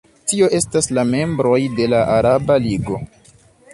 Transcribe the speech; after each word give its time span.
Tio 0.29 0.47
estas 0.59 0.87
la 0.99 1.03
membroj 1.09 1.59
de 1.81 1.87
la 1.95 2.01
Araba 2.17 2.57
Ligo. 2.65 3.03